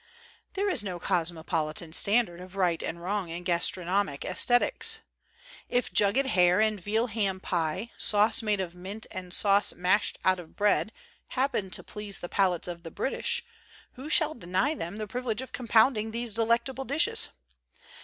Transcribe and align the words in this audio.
There 0.55 0.67
is 0.67 0.83
no 0.83 0.97
cosmopolitan 0.99 1.93
standard 1.93 2.41
of 2.41 2.55
right 2.55 2.81
and 2.81 2.99
wrong 3.03 3.29
in 3.29 3.43
gastronomic 3.43 4.25
esthetics. 4.25 5.01
If 5.69 5.93
jugged 5.93 6.25
hare 6.25 6.59
and 6.59 6.79
veal 6.81 7.03
and 7.03 7.13
ham 7.13 7.39
pie, 7.39 7.91
sauce 7.99 8.41
made 8.41 8.59
of 8.59 8.73
mint 8.73 9.05
and 9.11 9.31
sauce 9.31 9.75
mashed 9.75 10.17
out 10.25 10.39
of 10.39 10.55
bread 10.55 10.91
happen 11.37 11.69
to 11.69 11.83
please 11.83 12.17
the 12.17 12.27
186 12.29 12.33
COSMOPOLITAN 12.33 12.63
COOKERY 12.63 12.63
palates 12.65 12.67
of 12.67 12.81
the 12.83 12.91
British, 12.91 13.45
who 13.91 14.09
shall 14.09 14.33
deny 14.33 14.73
them 14.73 14.95
the 14.97 15.05
privilege 15.05 15.43
of 15.43 15.53
compounding 15.53 16.09
these 16.09 16.33
delectable 16.33 16.85
dishes? 16.85 17.29